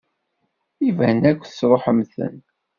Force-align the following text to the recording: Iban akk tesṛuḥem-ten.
Iban 0.87 1.21
akk 1.31 1.39
tesṛuḥem-ten. 1.45 2.35